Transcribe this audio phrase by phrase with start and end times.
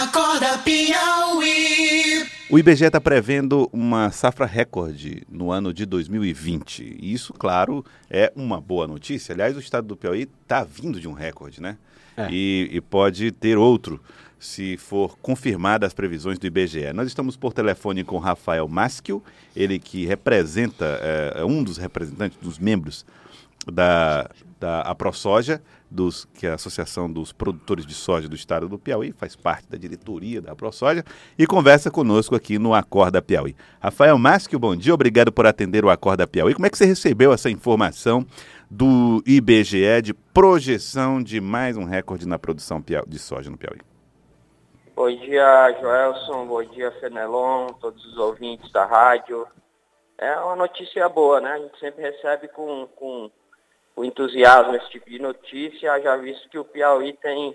[0.00, 2.26] Acorda Piauí.
[2.48, 6.96] O IBGE está prevendo uma safra recorde no ano de 2020.
[6.98, 9.34] E isso, claro, é uma boa notícia.
[9.34, 11.76] Aliás, o estado do Piauí está vindo de um recorde, né?
[12.16, 12.28] É.
[12.30, 14.00] E, e pode ter outro
[14.38, 16.94] se for confirmadas as previsões do IBGE.
[16.94, 19.22] Nós estamos por telefone com Rafael Maschio,
[19.54, 23.04] ele que representa, é, é um dos representantes, dos membros
[23.66, 28.78] da, da AproSoja, dos, que é a Associação dos Produtores de Soja do Estado do
[28.78, 31.04] Piauí, faz parte da diretoria da AproSoja,
[31.38, 33.56] e conversa conosco aqui no Acorda Piauí.
[33.80, 36.54] Rafael Maschio, bom dia, obrigado por atender o Acorda Piauí.
[36.54, 38.24] Como é que você recebeu essa informação
[38.70, 43.80] do IBGE de projeção de mais um recorde na produção de soja no Piauí?
[44.94, 46.46] Bom dia, Joelson.
[46.46, 49.46] Bom dia, Fenelon, todos os ouvintes da rádio.
[50.18, 51.52] É uma notícia boa, né?
[51.52, 53.30] A gente sempre recebe com, com,
[54.00, 57.54] com entusiasmo esse tipo de notícia, já visto que o Piauí tem,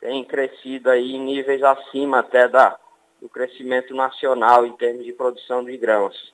[0.00, 2.76] tem crescido aí em níveis acima até da,
[3.20, 6.32] do crescimento nacional em termos de produção de grãos.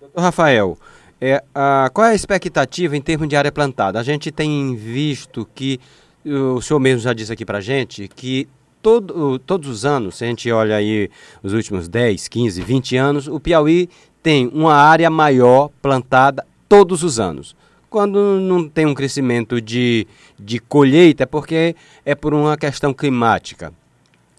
[0.00, 0.76] Doutor Rafael,
[1.20, 4.00] é, a, qual é a expectativa em termos de área plantada?
[4.00, 5.78] A gente tem visto que,
[6.24, 8.48] o senhor mesmo já disse aqui pra gente, que
[8.82, 11.08] todo, todos os anos, se a gente olha aí
[11.44, 13.88] os últimos 10, 15, 20 anos, o Piauí
[14.20, 17.56] tem uma área maior plantada todos os anos.
[17.90, 20.06] Quando não tem um crescimento de,
[20.38, 23.72] de colheita, é porque é por uma questão climática.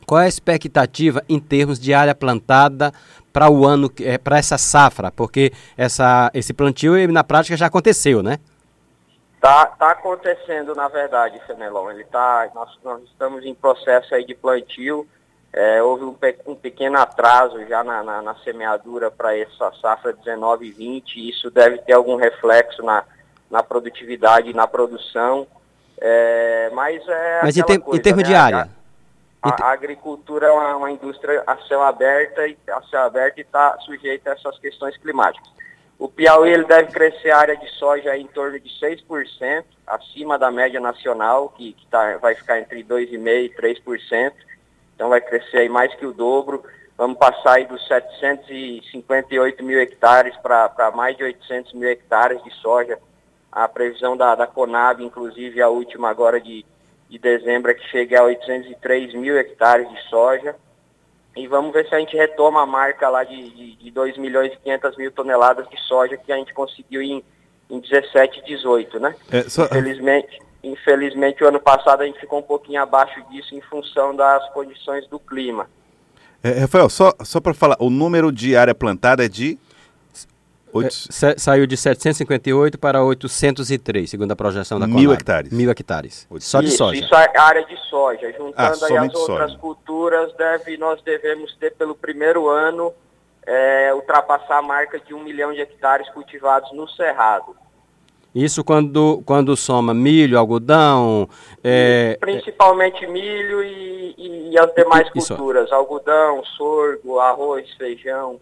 [0.06, 2.92] Qual é a expectativa em termos de área plantada
[3.34, 5.12] para o ano, é, para essa safra?
[5.12, 8.38] Porque essa, esse plantio na prática já aconteceu, né?
[9.42, 11.92] Tá, tá acontecendo, na verdade, Fenelon.
[11.92, 15.08] Ele tá, nós, nós estamos em processo aí de plantio.
[15.52, 20.14] É, houve um, pe- um pequeno atraso já na, na, na semeadura para essa safra
[20.14, 21.30] 19 e 20.
[21.30, 23.04] Isso deve ter algum reflexo na,
[23.50, 25.48] na produtividade na produção.
[26.02, 28.38] É, mas é Mas em, ter- em coisa, termos de né?
[28.38, 28.70] área?
[29.42, 33.78] A, a agricultura é uma, uma indústria a céu aberto e a céu aberto está
[33.80, 35.50] sujeita a essas questões climáticas.
[35.98, 40.50] O Piauí ele deve crescer a área de soja em torno de 6%, acima da
[40.50, 43.50] média nacional, que, que tá, vai ficar entre 2,5% e
[43.84, 44.34] 3%.
[44.96, 46.64] Então vai crescer aí mais que o dobro.
[46.98, 52.98] Vamos passar aí dos 758 mil hectares para mais de 800 mil hectares de soja.
[53.52, 56.66] A previsão da, da Conab, inclusive a última agora de,
[57.10, 60.56] de dezembro, é que chegue a 803 mil hectares de soja.
[61.36, 64.52] E vamos ver se a gente retoma a marca lá de, de, de 2 milhões
[64.54, 67.24] e 500 mil toneladas de soja que a gente conseguiu em,
[67.70, 69.16] em 17 e 18, né?
[69.32, 73.62] É, só- Infelizmente, infelizmente, o ano passado a gente ficou um pouquinho abaixo disso em
[73.62, 75.70] função das condições do clima.
[76.44, 79.58] É, Rafael, só, só para falar, o número de área plantada é de.
[80.72, 85.14] Oito- Sa- Saiu de 758 para 803, segundo a projeção da Mil Conab.
[85.14, 85.52] hectares.
[85.52, 86.28] Mil hectares.
[86.30, 87.00] Oito- Só de isso, soja.
[87.02, 88.32] Isso é área de soja.
[88.32, 89.58] Juntando Ah, aí as outras soja.
[89.58, 92.94] culturas, deve, nós devemos ter pelo primeiro ano
[93.48, 97.56] é, ultrapassar a marca de um milhão de hectares cultivados no Cerrado.
[98.36, 101.28] Isso quando, quando soma milho, algodão,
[101.64, 108.40] é, Principalmente milho e, e, e as demais E- culturas, algodão, sorgo, arroz, feijão,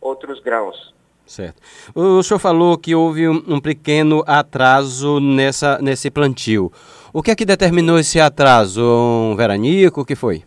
[0.00, 0.92] outros grãos.
[1.28, 1.60] Certo.
[1.94, 6.72] O senhor falou que houve um, um pequeno atraso nessa, nesse plantio.
[7.12, 8.82] O que é que determinou esse atraso?
[8.82, 10.00] Um veranico?
[10.00, 10.42] O que foi?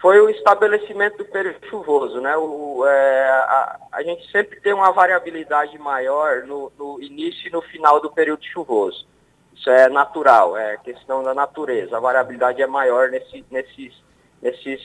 [0.00, 2.36] Foi o estabelecimento do período chuvoso, né?
[2.36, 7.60] O, é, a, a gente sempre tem uma variabilidade maior no, no início e no
[7.62, 9.04] final do período chuvoso.
[9.52, 11.96] Isso é natural, é questão da natureza.
[11.96, 13.92] A variabilidade é maior nesse, nesses,
[14.40, 14.80] nesses,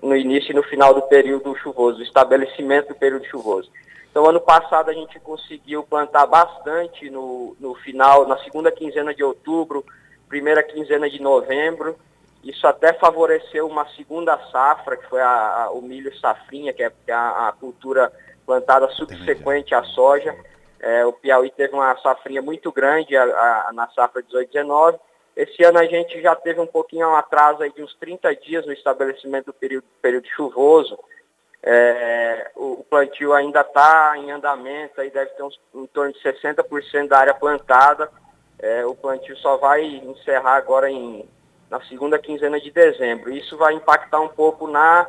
[0.00, 3.68] no início e no final do período chuvoso, o estabelecimento do período chuvoso.
[4.10, 9.22] Então, ano passado a gente conseguiu plantar bastante no, no final, na segunda quinzena de
[9.22, 9.84] outubro,
[10.28, 11.96] primeira quinzena de novembro.
[12.42, 16.92] Isso até favoreceu uma segunda safra, que foi a, a- o milho safrinha, que é,
[17.06, 18.12] é a, a cultura
[18.46, 20.34] plantada subsequente à soja.
[20.80, 23.14] É, o Piauí teve uma safrinha muito grande
[23.74, 24.98] na safra 18-19.
[25.36, 28.72] Esse ano a gente já teve um pouquinho um atraso de uns 30 dias no
[28.72, 30.98] estabelecimento do período, período chuvoso.
[31.62, 37.08] É, o, plantio ainda está em andamento, aí deve ter uns, em torno de 60%
[37.08, 38.10] da área plantada.
[38.58, 41.28] É, o plantio só vai encerrar agora em,
[41.70, 43.30] na segunda quinzena de dezembro.
[43.30, 45.06] Isso vai impactar um pouco na,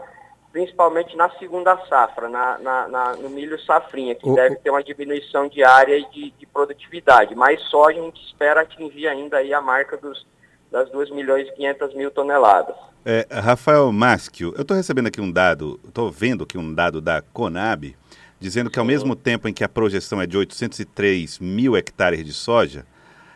[0.51, 4.83] principalmente na segunda safra, na, na- na- no milho safrinha, que O- deve ter uma
[4.83, 7.35] diminuição de área e de, de produtividade.
[7.35, 10.25] Mas soja a gente espera atingir ainda aí a marca dos,
[10.71, 12.75] das 2 milhões e 500 mil toneladas.
[13.05, 17.21] É, Rafael Maschio, eu estou recebendo aqui um dado, estou vendo aqui um dado da
[17.21, 17.95] Conab,
[18.39, 22.33] dizendo que ao mesmo tempo em que a projeção é de 803 mil hectares de
[22.33, 22.85] soja,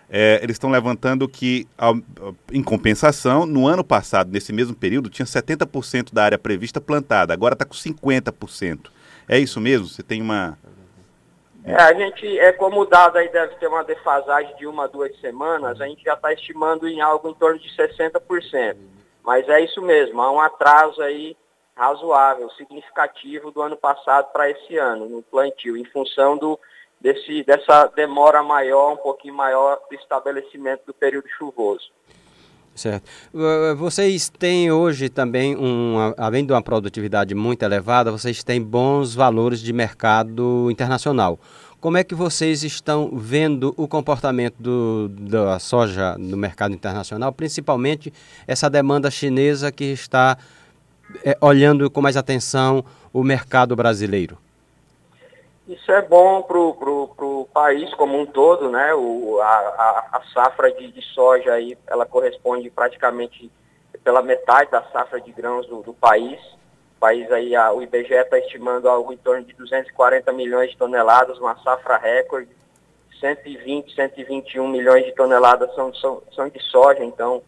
[0.10, 1.98] é, eles estão levantando que, ao,
[2.52, 7.54] em compensação, no ano passado, nesse mesmo período, tinha 70% da área prevista plantada, agora
[7.54, 8.92] está com 50%.
[9.28, 9.88] É isso mesmo?
[9.88, 10.58] Você tem uma.
[11.66, 15.18] É, a gente, é como o dado aí deve ter uma defasagem de uma, duas
[15.22, 18.76] semanas, a gente já está estimando em algo em torno de 60%.
[19.24, 21.38] Mas é isso mesmo, há um atraso aí
[21.76, 26.60] razoável, significativo do ano passado para esse ano, no plantio, em função do,
[27.00, 31.92] desse, dessa demora maior, um pouquinho maior do estabelecimento do período chuvoso.
[32.76, 33.08] Certo.
[33.78, 39.60] Vocês têm hoje também, um, além de uma produtividade muito elevada, vocês têm bons valores
[39.60, 41.40] de mercado internacional.
[41.80, 48.12] Como é que vocês estão vendo o comportamento do, da soja no mercado internacional, principalmente
[48.48, 50.38] essa demanda chinesa que está
[51.24, 54.38] é, olhando com mais atenção o mercado brasileiro?
[55.68, 58.94] Isso é bom para o país como um todo, né?
[58.94, 63.50] O, a, a, safra de, de, soja aí, ela corresponde praticamente
[64.04, 66.38] pela metade da safra de grãos do, do país.
[66.98, 70.78] O país aí, a, o IBGE está estimando algo em torno de 240 milhões de
[70.78, 72.50] toneladas, uma safra recorde.
[73.22, 77.42] 120, 121 milhões de toneladas são, são, são de soja, então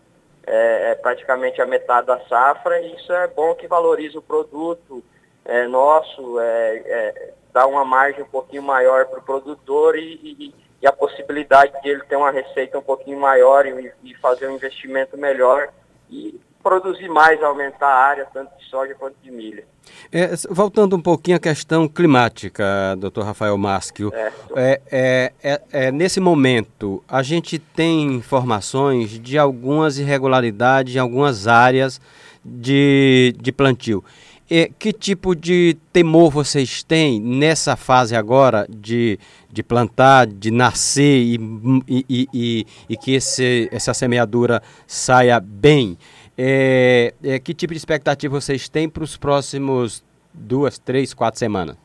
[0.48, 2.80] é, é praticamente a metade da safra.
[2.80, 5.04] E isso é bom que valoriza o produto
[5.46, 10.54] é, nosso, é, é dar uma margem um pouquinho maior para o produtor e, e,
[10.82, 14.56] e, a possibilidade de ele ter uma receita um pouquinho maior e, e, fazer um
[14.56, 15.70] investimento melhor
[16.10, 19.64] e produzir mais, aumentar a área, tanto de soja quanto de milho.
[20.12, 24.12] É, voltando um pouquinho à questão climática, doutor Rafael Maschio,
[24.56, 32.02] é, é, é, nesse momento a gente tem informações de algumas irregularidades em algumas áreas
[32.44, 34.04] de, de plantio.
[34.50, 39.20] E que tipo de temor vocês têm nessa fase agora de,
[39.52, 41.40] de plantar, de nascer e,
[41.88, 45.98] e, e, e que esse, essa semeadura saia bem?
[46.38, 51.76] É, é, que tipo de expectativa vocês têm para os próximos duas, três, quatro semanas?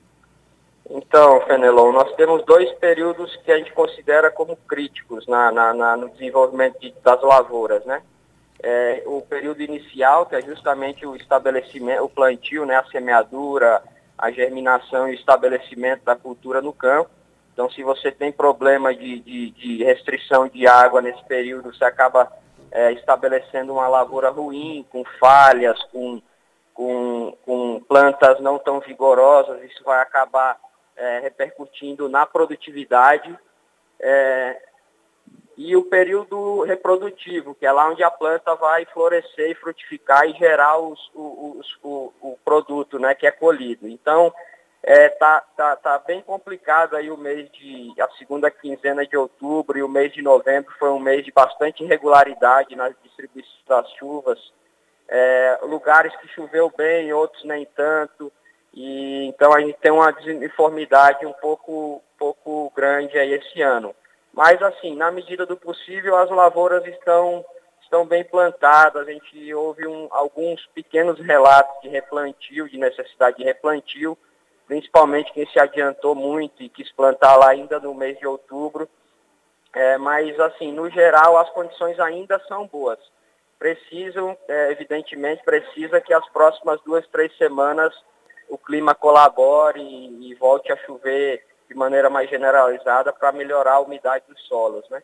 [0.91, 5.97] Então, Fenelon, nós temos dois períodos que a gente considera como críticos na, na, na
[5.97, 8.03] no desenvolvimento de, das lavouras, né?
[8.63, 13.83] É, o período inicial, que é justamente o estabelecimento, o plantio, né, a semeadura,
[14.17, 17.11] a germinação e o estabelecimento da cultura no campo.
[17.53, 22.31] Então, se você tem problema de, de, de restrição de água nesse período, você acaba
[22.71, 26.23] é, estabelecendo uma lavoura ruim, com falhas, com,
[26.75, 30.59] com, com plantas não tão vigorosas, isso vai acabar
[30.97, 33.37] é, repercutindo na produtividade.
[33.99, 34.70] É,
[35.63, 40.33] e o período reprodutivo, que é lá onde a planta vai florescer e frutificar e
[40.33, 43.87] gerar os, os, o, o, produto né, que é colhido.
[43.87, 44.33] Então,
[44.83, 49.77] é, tá, tá, tá bem complicado aí o mês de, a segunda quinzena de outubro
[49.77, 54.39] e o mês de novembro foi um mês de bastante irregularidade na distribuição das chuvas.
[55.11, 58.33] É, lugares que choveu bem, outros nem tanto.
[58.73, 63.95] E, então a gente tem uma desuniformidade um pouco, pouco grande aí esse ano.
[64.33, 67.45] Mas, assim, na medida do possível, as lavouras estão,
[67.83, 69.07] estão bem plantadas.
[69.07, 74.17] A gente ouve um, alguns pequenos relatos de replantio, de necessidade de replantio,
[74.67, 78.89] principalmente quem se adiantou muito e quis plantar lá ainda no mês de outubro.
[79.73, 82.99] É, mas, assim, no geral, as condições ainda são boas.
[83.59, 87.95] Precisam, é, evidentemente, precisa que as próximas duas, três semanas
[88.51, 93.81] o clima colabore e, e volte a chover de maneira mais generalizada para melhorar a
[93.81, 95.01] umidade dos solos, né?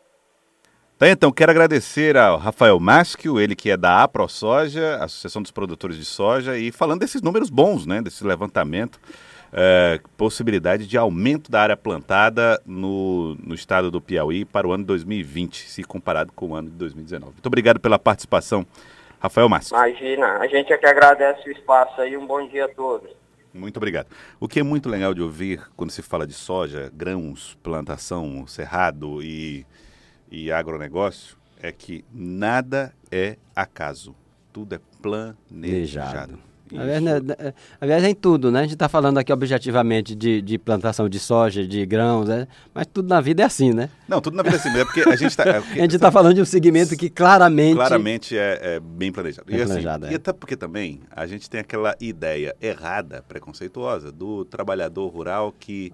[0.98, 5.96] Tá, então, quero agradecer ao Rafael Maschio, ele que é da AproSoja, Associação dos Produtores
[5.96, 8.98] de Soja, e falando desses números bons, né, desse levantamento,
[9.52, 14.84] é, possibilidade de aumento da área plantada no, no estado do Piauí para o ano
[14.84, 17.32] de 2020, se comparado com o ano de 2019.
[17.34, 18.66] Muito obrigado pela participação,
[19.20, 19.76] Rafael Maschio.
[19.76, 23.10] Imagina, a gente é que agradece o espaço aí, um bom dia a todos.
[23.56, 24.08] Muito obrigado.
[24.38, 29.22] O que é muito legal de ouvir quando se fala de soja, grãos, plantação, cerrado
[29.22, 29.66] e,
[30.30, 34.14] e agronegócio é que nada é acaso.
[34.52, 36.38] Tudo é planejado.
[36.72, 38.60] Né, né, aliás, é em tudo, né?
[38.60, 42.48] A gente está falando aqui objetivamente de, de, plantação de soja, de grãos, né?
[42.74, 43.88] mas tudo na vida é assim, né?
[44.08, 45.44] Não, tudo na vida é assim, é porque a gente está...
[45.44, 47.76] É a gente está falando de um segmento que claramente...
[47.76, 49.46] Claramente é, é bem planejado.
[49.46, 50.12] Bem e, assim, planejado, é.
[50.12, 55.92] e até porque também a gente tem aquela ideia errada, preconceituosa, do trabalhador rural que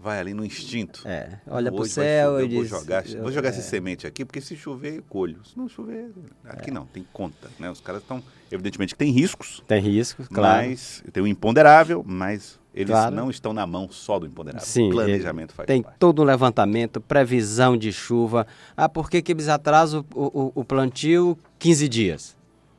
[0.00, 1.02] vai ali no instinto.
[1.04, 2.70] É, olha para o céu chover, e diz...
[2.70, 3.52] Vou jogar, vou jogar é.
[3.52, 5.44] essa semente aqui, porque se chover, eu colho.
[5.44, 6.10] Se não chover,
[6.44, 6.72] aqui é.
[6.72, 7.50] não, tem conta.
[7.58, 7.70] Né?
[7.70, 9.62] Os caras estão, evidentemente, tem riscos.
[9.68, 10.68] Tem riscos, claro.
[10.68, 13.14] Mas tem o um imponderável, mas eles Claro.
[13.14, 14.64] não estão na mão só do empoderado.
[14.64, 15.98] Sim, o planejamento faz tem parte.
[15.98, 18.46] todo um levantamento, previsão de chuva.
[18.74, 22.36] Ah, por que, que eles atrasam o, o, o plantio 15 dias?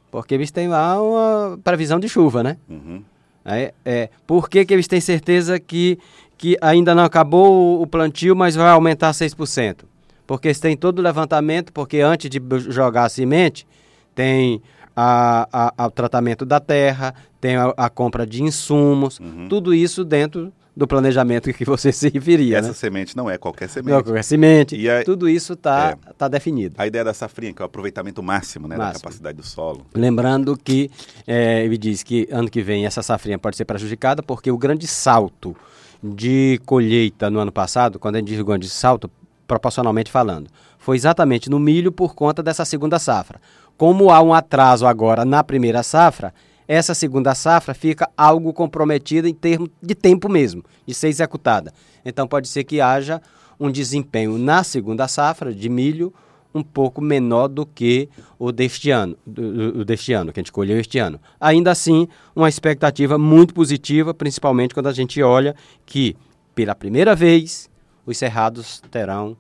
[0.09, 2.57] Porque eles têm lá uma previsão de chuva, né?
[2.67, 3.03] Uhum.
[3.43, 5.97] É, é, por que, que eles têm certeza que,
[6.41, 9.83] que ainda não acabou o, plantio, mas vai aumentar 6%?
[10.25, 13.67] Porque têm todo o levantamento, porque antes de jogar a semente,
[14.15, 14.59] tem
[14.95, 19.19] a, a- o tratamento da terra, tem a, a compra de insumos,
[19.49, 22.73] tudo isso dentro do planejamento que você se referia, essa né?
[22.73, 24.03] semente não é qualquer Não, semente.
[24.03, 26.13] com a semente, E a- tudo isso está É.
[26.13, 26.73] tá definido.
[26.79, 29.03] A ideia da safrinha, que é o aproveitamento máximo, né, da Máximo.
[29.03, 29.85] capacidade do solo.
[29.93, 30.89] Lembrando que
[31.27, 34.87] eh, ele diz que ano que vem essa safrinha pode ser prejudicada porque o grande
[34.87, 35.55] salto
[36.03, 39.09] de colheita no ano passado, quando a gente diz grande salto,
[39.47, 43.39] proporcionalmente falando, foi exatamente no milho por conta dessa segunda safra.
[43.77, 46.33] Como há um atraso agora na primeira safra,
[46.67, 51.73] essa segunda safra fica algo comprometida em termos de tempo mesmo, de ser executada.
[52.05, 53.21] Então pode ser que haja
[53.59, 56.13] um desempenho na segunda safra de milho
[56.53, 60.43] um pouco menor do que o deste ano, do- do- o deste ano, que a
[60.43, 61.19] gente colheu este ano.
[61.39, 65.55] Ainda assim, uma expectativa muito positiva, principalmente quando a gente olha
[65.85, 66.15] que,
[66.53, 67.69] pela primeira vez,
[68.05, 69.37] os cerrados terão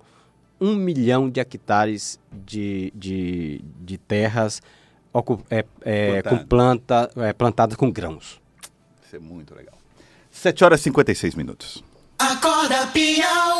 [0.59, 4.61] um milhão de hectares de, de, de terras
[5.49, 8.39] é, é, com planta, é, plantadas com grãos.
[9.05, 9.73] Isso é muito legal.
[10.29, 11.83] 7 horas e 56 minutos.
[12.17, 13.51] Acorda Piauí.